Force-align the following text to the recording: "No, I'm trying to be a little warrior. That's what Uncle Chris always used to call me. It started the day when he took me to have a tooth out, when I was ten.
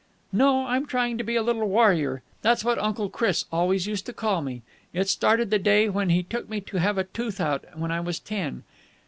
"No, 0.33 0.65
I'm 0.65 0.87
trying 0.87 1.19
to 1.19 1.23
be 1.23 1.35
a 1.35 1.43
little 1.43 1.69
warrior. 1.69 2.23
That's 2.41 2.65
what 2.65 2.79
Uncle 2.79 3.07
Chris 3.07 3.45
always 3.51 3.85
used 3.85 4.07
to 4.07 4.13
call 4.13 4.41
me. 4.41 4.63
It 4.93 5.07
started 5.09 5.51
the 5.51 5.59
day 5.59 5.89
when 5.89 6.09
he 6.09 6.23
took 6.23 6.49
me 6.49 6.59
to 6.61 6.77
have 6.77 6.97
a 6.97 7.03
tooth 7.03 7.39
out, 7.39 7.65
when 7.77 7.91
I 7.91 7.99
was 7.99 8.19
ten. 8.19 8.63